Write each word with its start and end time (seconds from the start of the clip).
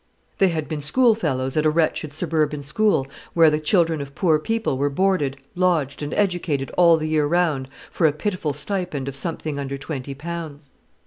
They 0.39 0.47
had 0.47 0.67
been 0.67 0.81
schoolfellows 0.81 1.55
at 1.55 1.63
a 1.63 1.69
wretched 1.69 2.11
suburban 2.11 2.63
school, 2.63 3.05
where 3.35 3.51
the 3.51 3.61
children 3.61 4.01
of 4.01 4.15
poor 4.15 4.39
people 4.39 4.75
were 4.79 4.89
boarded, 4.89 5.37
lodged, 5.53 6.01
and 6.01 6.11
educated 6.15 6.71
all 6.75 6.97
the 6.97 7.07
year 7.07 7.27
round 7.27 7.69
for 7.91 8.07
a 8.07 8.11
pitiful 8.11 8.53
stipend 8.53 9.07
of 9.07 9.15
something 9.15 9.59
under 9.59 9.77
twenty 9.77 10.15
pounds. 10.15 10.71